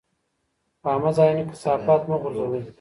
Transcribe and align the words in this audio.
په 0.81 0.87
عامه 0.91 1.11
ځایونو 1.17 1.43
کې 1.47 1.51
کثافات 1.53 2.01
مه 2.09 2.15
غورځوئ. 2.21 2.61